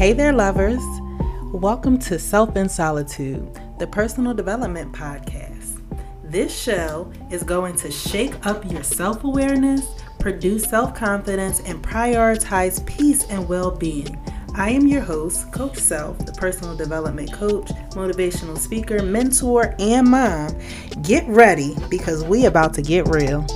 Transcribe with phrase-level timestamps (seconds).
[0.00, 0.80] Hey there, lovers.
[1.52, 5.82] Welcome to Self in Solitude, the personal development podcast.
[6.24, 9.86] This show is going to shake up your self awareness,
[10.18, 14.18] produce self confidence, and prioritize peace and well being.
[14.54, 20.58] I am your host, Coach Self, the personal development coach, motivational speaker, mentor, and mom.
[21.02, 23.46] Get ready because we about to get real.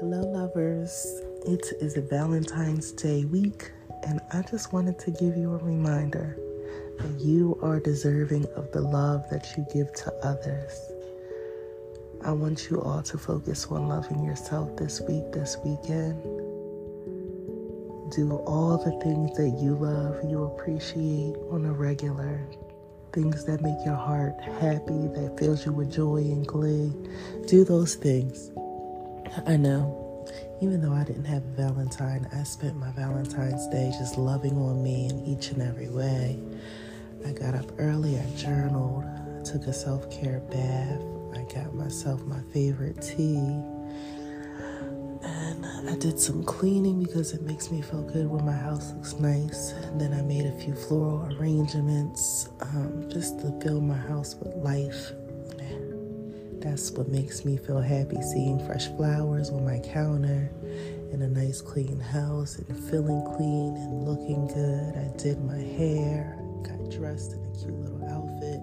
[0.00, 1.20] Hello, lovers.
[1.46, 3.70] It is a Valentine's Day week,
[4.08, 6.38] and I just wanted to give you a reminder
[6.96, 10.72] that you are deserving of the love that you give to others.
[12.24, 16.22] I want you all to focus on loving yourself this week, this weekend.
[18.10, 22.40] Do all the things that you love, you appreciate on a regular.
[23.12, 26.90] Things that make your heart happy, that fills you with joy and glee.
[27.46, 28.50] Do those things.
[29.46, 30.26] I know.
[30.60, 34.82] Even though I didn't have a Valentine, I spent my Valentine's Day just loving on
[34.82, 36.38] me in each and every way.
[37.26, 41.00] I got up early, I journaled, I took a self care bath,
[41.34, 43.62] I got myself my favorite tea,
[45.22, 49.14] and I did some cleaning because it makes me feel good when my house looks
[49.14, 49.72] nice.
[49.72, 54.54] And then I made a few floral arrangements um, just to fill my house with
[54.56, 55.12] life.
[56.60, 60.50] That's what makes me feel happy seeing fresh flowers on my counter
[61.10, 64.94] in a nice clean house and feeling clean and looking good.
[64.94, 68.60] I did my hair, got dressed in a cute little outfit.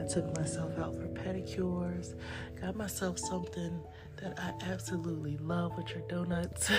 [0.00, 2.14] I took myself out for pedicures,
[2.58, 3.78] got myself something
[4.22, 6.70] that I absolutely love, which are donuts.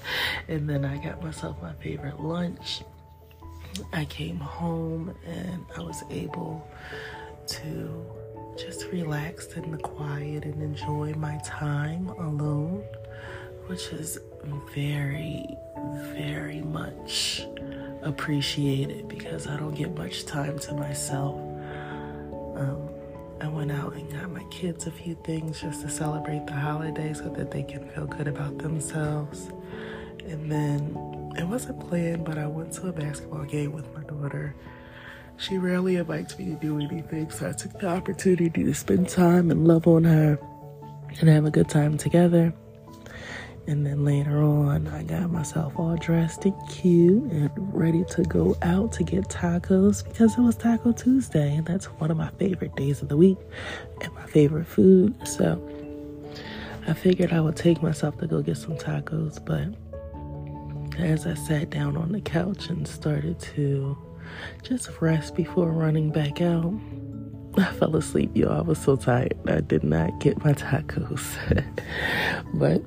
[0.48, 2.80] and then I got myself my favorite lunch.
[3.92, 6.66] I came home and I was able
[7.46, 8.17] to
[8.58, 12.84] just relax in the quiet and enjoy my time alone,
[13.66, 14.18] which is
[14.74, 15.46] very,
[16.12, 17.46] very much
[18.02, 21.36] appreciated because I don't get much time to myself.
[22.56, 22.88] Um,
[23.40, 27.12] I went out and got my kids a few things just to celebrate the holiday
[27.12, 29.50] so that they can feel good about themselves.
[30.26, 34.56] And then it wasn't planned, but I went to a basketball game with my daughter
[35.38, 39.50] she rarely invites me to do anything, so I took the opportunity to spend time
[39.50, 40.38] and love on her
[41.20, 42.52] and have a good time together.
[43.68, 48.56] And then later on, I got myself all dressed and cute and ready to go
[48.62, 52.74] out to get tacos because it was Taco Tuesday, and that's one of my favorite
[52.76, 53.38] days of the week
[54.00, 55.14] and my favorite food.
[55.26, 55.62] So
[56.86, 59.68] I figured I would take myself to go get some tacos, but
[60.98, 63.96] as I sat down on the couch and started to
[64.62, 66.74] just rest before running back out.
[67.56, 68.58] I fell asleep, y'all.
[68.58, 69.34] I was so tired.
[69.48, 71.24] I did not get my tacos.
[72.54, 72.82] but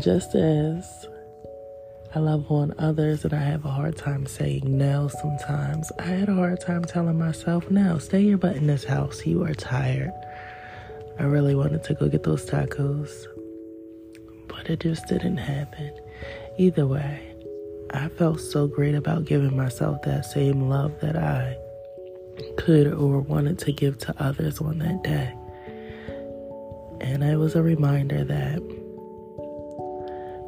[0.00, 1.06] just as
[2.14, 6.28] I love on others and I have a hard time saying no sometimes, I had
[6.28, 9.26] a hard time telling myself, no, stay your butt in this house.
[9.26, 10.12] You are tired.
[11.18, 13.10] I really wanted to go get those tacos,
[14.48, 15.92] but it just didn't happen.
[16.58, 17.33] Either way,
[17.94, 21.56] I felt so great about giving myself that same love that I
[22.56, 25.32] could or wanted to give to others on that day.
[27.00, 28.60] And it was a reminder that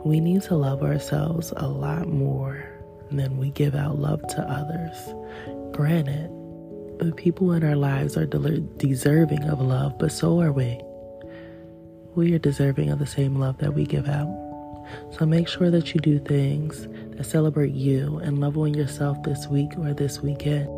[0.05, 2.69] we need to love ourselves a lot more
[3.13, 4.97] than we give out love to others.
[5.73, 6.29] Granted,
[6.99, 10.81] the people in our lives are de- deserving of love, but so are we.
[12.17, 14.46] We are deserving of the same love that we give out.
[15.11, 19.47] So make sure that you do things that celebrate you and love on yourself this
[19.47, 20.69] week or this weekend.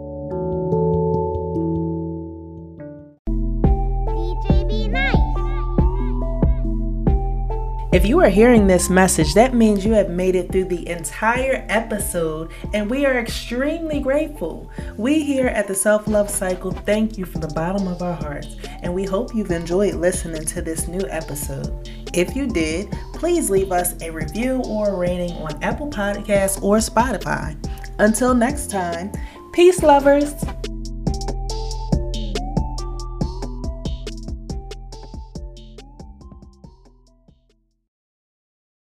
[7.91, 11.65] If you are hearing this message, that means you have made it through the entire
[11.71, 14.71] episode, and we are extremely grateful.
[14.99, 18.57] We here at the Self Love Cycle thank you from the bottom of our hearts,
[18.83, 21.89] and we hope you've enjoyed listening to this new episode.
[22.15, 26.79] If you did, please leave us a review or a rating on Apple Podcasts or
[26.79, 27.57] Spotify.
[27.99, 29.13] Until next time,
[29.53, 30.35] peace, lovers.